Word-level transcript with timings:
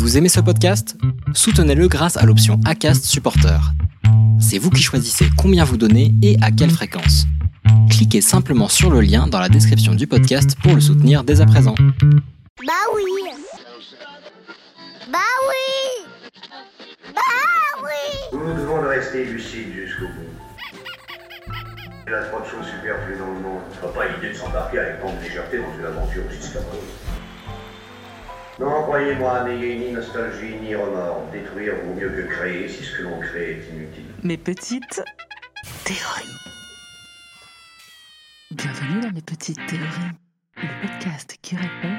Vous 0.00 0.16
aimez 0.16 0.30
ce 0.30 0.40
podcast? 0.40 0.96
Soutenez-le 1.34 1.86
grâce 1.86 2.16
à 2.16 2.24
l'option 2.24 2.58
ACAST 2.64 3.04
Supporter. 3.04 3.60
C'est 4.40 4.56
vous 4.56 4.70
qui 4.70 4.82
choisissez 4.82 5.26
combien 5.36 5.62
vous 5.62 5.76
donnez 5.76 6.14
et 6.22 6.38
à 6.40 6.50
quelle 6.50 6.70
fréquence. 6.70 7.26
Cliquez 7.90 8.22
simplement 8.22 8.68
sur 8.68 8.90
le 8.90 9.02
lien 9.02 9.26
dans 9.26 9.38
la 9.38 9.50
description 9.50 9.94
du 9.94 10.06
podcast 10.06 10.56
pour 10.62 10.74
le 10.74 10.80
soutenir 10.80 11.22
dès 11.22 11.42
à 11.42 11.46
présent. 11.46 11.74
Bah 12.66 12.72
oui 12.94 13.02
Bah 15.12 15.18
oui 15.50 16.06
Bah 17.14 17.20
oui 17.82 18.38
Nous 18.38 18.38
nous 18.38 18.54
devons 18.54 18.80
de 18.80 18.86
rester 18.86 19.26
lucides 19.26 19.74
jusqu'au 19.74 20.06
bout. 20.06 21.52
Il 22.06 22.10
y 22.10 22.14
a 22.14 22.22
trop 22.22 22.40
de 22.40 22.46
choses 22.46 22.66
superflues 22.74 23.18
dans 23.18 23.34
le 23.34 23.40
monde. 23.40 23.60
Pas 23.94 24.08
l'idée 24.08 24.32
de 24.32 24.38
s'embarquer 24.38 24.78
avec 24.78 25.02
tant 25.02 25.12
de 25.12 25.22
légèreté 25.22 25.58
dans 25.58 25.78
une 25.78 25.84
aventure 25.84 26.22
aussi 26.26 26.48
scabreuse. 26.48 26.88
Non, 28.60 28.82
croyez-moi, 28.82 29.44
n'ayez 29.44 29.78
ni 29.78 29.92
nostalgie 29.92 30.54
ni 30.60 30.74
remords. 30.74 31.26
Détruire 31.32 31.76
vaut 31.82 31.94
mieux 31.94 32.10
que 32.10 32.28
créer 32.28 32.68
si 32.68 32.84
ce 32.84 32.98
que 32.98 33.02
l'on 33.04 33.18
crée 33.18 33.52
est 33.52 33.74
inutile. 33.74 34.04
Mes 34.22 34.36
petites 34.36 35.02
théories. 35.84 36.36
Bienvenue 38.50 39.00
dans 39.00 39.12
mes 39.12 39.22
petites 39.22 39.64
théories, 39.66 40.12
le 40.56 40.86
podcast 40.86 41.38
qui 41.40 41.56
répond 41.56 41.96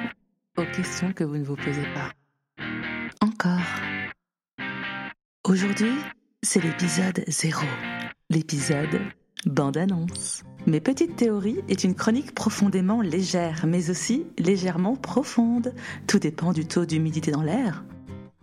aux 0.57 0.65
questions 0.65 1.11
que 1.13 1.23
vous 1.23 1.37
ne 1.37 1.43
vous 1.43 1.55
posez 1.55 1.87
pas. 1.95 2.11
Encore. 3.21 3.57
Aujourd'hui, 5.43 5.95
c'est 6.43 6.63
l'épisode 6.63 7.23
0. 7.27 7.65
L'épisode 8.29 8.99
bande-annonce. 9.47 10.43
Mes 10.71 10.79
petites 10.79 11.17
théories 11.17 11.59
est 11.67 11.83
une 11.83 11.95
chronique 11.95 12.33
profondément 12.33 13.01
légère, 13.01 13.65
mais 13.67 13.89
aussi 13.89 14.25
légèrement 14.39 14.95
profonde. 14.95 15.73
Tout 16.07 16.17
dépend 16.17 16.53
du 16.53 16.65
taux 16.65 16.85
d'humidité 16.85 17.29
dans 17.29 17.41
l'air. 17.41 17.83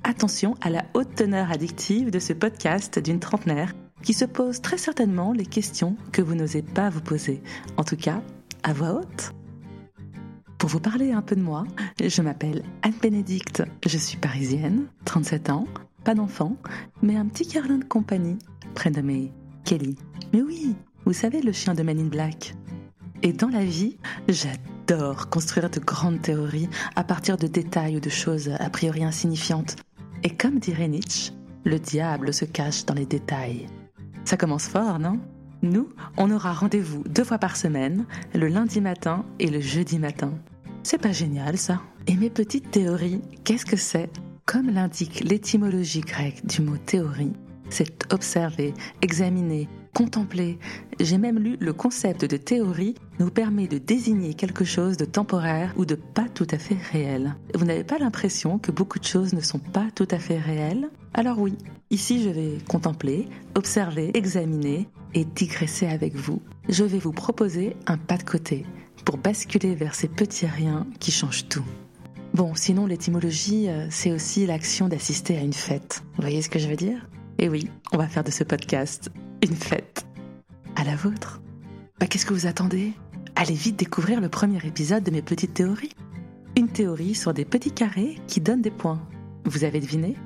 Attention 0.04 0.54
à 0.60 0.68
la 0.68 0.84
haute 0.92 1.14
teneur 1.14 1.50
addictive 1.50 2.10
de 2.10 2.18
ce 2.18 2.34
podcast 2.34 2.98
d'une 2.98 3.18
trentenaire 3.18 3.72
qui 4.02 4.12
se 4.12 4.26
pose 4.26 4.60
très 4.60 4.76
certainement 4.76 5.32
les 5.32 5.46
questions 5.46 5.96
que 6.12 6.20
vous 6.20 6.34
n'osez 6.34 6.60
pas 6.60 6.90
vous 6.90 7.00
poser. 7.00 7.40
En 7.78 7.82
tout 7.84 7.96
cas, 7.96 8.20
à 8.62 8.74
voix 8.74 9.00
haute. 9.00 9.32
Pour 10.58 10.68
vous 10.68 10.80
parler 10.80 11.12
un 11.12 11.22
peu 11.22 11.34
de 11.34 11.40
moi, 11.40 11.64
je 11.98 12.20
m'appelle 12.20 12.62
Anne-Bénédicte, 12.82 13.62
je 13.86 13.96
suis 13.96 14.18
parisienne, 14.18 14.84
37 15.06 15.48
ans, 15.48 15.66
pas 16.04 16.14
d'enfant, 16.14 16.58
mais 17.00 17.16
un 17.16 17.24
petit 17.24 17.48
carlin 17.48 17.78
de 17.78 17.84
compagnie, 17.84 18.36
prénommé 18.74 19.32
Kelly. 19.64 19.96
Mais 20.34 20.42
oui, 20.42 20.76
vous 21.08 21.14
savez, 21.14 21.40
le 21.40 21.52
chien 21.52 21.72
de 21.72 21.82
Man 21.82 21.98
in 21.98 22.08
Black. 22.08 22.54
Et 23.22 23.32
dans 23.32 23.48
la 23.48 23.64
vie, 23.64 23.96
j'adore 24.28 25.30
construire 25.30 25.70
de 25.70 25.80
grandes 25.80 26.20
théories 26.20 26.68
à 26.96 27.02
partir 27.02 27.38
de 27.38 27.46
détails 27.46 27.96
ou 27.96 28.00
de 28.00 28.10
choses 28.10 28.50
a 28.60 28.68
priori 28.68 29.02
insignifiantes. 29.02 29.76
Et 30.22 30.28
comme 30.28 30.58
dirait 30.58 30.86
Nietzsche, 30.86 31.32
le 31.64 31.78
diable 31.78 32.34
se 32.34 32.44
cache 32.44 32.84
dans 32.84 32.92
les 32.92 33.06
détails. 33.06 33.68
Ça 34.26 34.36
commence 34.36 34.68
fort, 34.68 34.98
non? 34.98 35.18
Nous, 35.62 35.88
on 36.18 36.30
aura 36.30 36.52
rendez-vous 36.52 37.02
deux 37.04 37.24
fois 37.24 37.38
par 37.38 37.56
semaine, 37.56 38.04
le 38.34 38.48
lundi 38.48 38.82
matin 38.82 39.24
et 39.38 39.48
le 39.48 39.60
jeudi 39.60 39.98
matin. 39.98 40.34
C'est 40.82 41.00
pas 41.00 41.12
génial 41.12 41.56
ça? 41.56 41.80
Et 42.06 42.16
mes 42.16 42.28
petites 42.28 42.70
théories, 42.70 43.22
qu'est-ce 43.44 43.64
que 43.64 43.78
c'est? 43.78 44.10
Comme 44.44 44.68
l'indique 44.68 45.24
l'étymologie 45.24 46.02
grecque 46.02 46.44
du 46.44 46.60
mot 46.60 46.76
théorie, 46.76 47.32
c'est 47.70 48.12
observer, 48.12 48.74
examiner, 49.02 49.68
contempler. 49.94 50.58
J'ai 51.00 51.18
même 51.18 51.38
lu 51.38 51.56
le 51.58 51.72
concept 51.72 52.24
de 52.24 52.36
théorie 52.36 52.94
nous 53.18 53.30
permet 53.30 53.66
de 53.66 53.78
désigner 53.78 54.34
quelque 54.34 54.64
chose 54.64 54.96
de 54.96 55.04
temporaire 55.04 55.72
ou 55.76 55.84
de 55.84 55.94
pas 55.94 56.26
tout 56.32 56.46
à 56.50 56.58
fait 56.58 56.78
réel. 56.92 57.36
Vous 57.54 57.64
n'avez 57.64 57.84
pas 57.84 57.98
l'impression 57.98 58.58
que 58.58 58.70
beaucoup 58.70 58.98
de 58.98 59.04
choses 59.04 59.32
ne 59.32 59.40
sont 59.40 59.58
pas 59.58 59.88
tout 59.94 60.08
à 60.10 60.18
fait 60.18 60.38
réelles? 60.38 60.88
Alors 61.14 61.38
oui, 61.38 61.56
ici 61.90 62.22
je 62.22 62.30
vais 62.30 62.58
contempler, 62.68 63.28
observer, 63.54 64.10
examiner 64.14 64.88
et 65.14 65.24
digresser 65.24 65.86
avec 65.86 66.14
vous. 66.14 66.42
Je 66.68 66.84
vais 66.84 66.98
vous 66.98 67.12
proposer 67.12 67.74
un 67.86 67.96
pas 67.96 68.18
de 68.18 68.24
côté 68.24 68.66
pour 69.04 69.16
basculer 69.16 69.74
vers 69.74 69.94
ces 69.94 70.08
petits 70.08 70.46
riens 70.46 70.86
qui 71.00 71.10
changent 71.10 71.48
tout. 71.48 71.64
Bon, 72.34 72.54
sinon 72.54 72.86
l'étymologie, 72.86 73.68
euh, 73.68 73.86
c'est 73.90 74.12
aussi 74.12 74.46
l'action 74.46 74.86
d'assister 74.86 75.36
à 75.38 75.40
une 75.40 75.54
fête. 75.54 76.02
Vous 76.14 76.22
voyez 76.22 76.42
ce 76.42 76.50
que 76.50 76.58
je 76.58 76.68
veux 76.68 76.76
dire? 76.76 77.08
Et 77.38 77.48
oui, 77.48 77.70
on 77.92 77.98
va 77.98 78.08
faire 78.08 78.24
de 78.24 78.30
ce 78.30 78.44
podcast 78.44 79.10
une 79.42 79.54
fête. 79.54 80.04
À 80.76 80.84
la 80.84 80.96
vôtre. 80.96 81.40
Bah, 81.98 82.06
qu'est-ce 82.06 82.26
que 82.26 82.34
vous 82.34 82.46
attendez? 82.46 82.92
Allez 83.36 83.54
vite 83.54 83.76
découvrir 83.76 84.20
le 84.20 84.28
premier 84.28 84.64
épisode 84.66 85.04
de 85.04 85.10
mes 85.10 85.22
petites 85.22 85.54
théories. 85.54 85.92
Une 86.56 86.68
théorie 86.68 87.14
sur 87.14 87.32
des 87.34 87.44
petits 87.44 87.70
carrés 87.72 88.18
qui 88.26 88.40
donnent 88.40 88.62
des 88.62 88.70
points. 88.70 89.00
Vous 89.44 89.64
avez 89.64 89.80
deviné? 89.80 90.16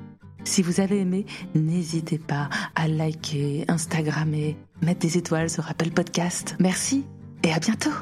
Si 0.45 0.61
vous 0.61 0.79
avez 0.79 0.99
aimé, 0.99 1.25
n'hésitez 1.55 2.17
pas 2.17 2.49
à 2.75 2.87
liker, 2.87 3.65
Instagrammer, 3.67 4.57
mettre 4.81 4.99
des 4.99 5.17
étoiles 5.17 5.49
sur 5.49 5.69
Apple 5.69 5.91
Podcast. 5.91 6.55
Merci 6.59 7.05
et 7.43 7.53
à 7.53 7.59
bientôt. 7.59 7.93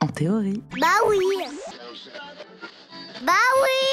En 0.00 0.06
théorie. 0.06 0.62
Bah 0.78 0.86
oui 1.08 1.18
Bah 3.24 3.32
oui 3.62 3.83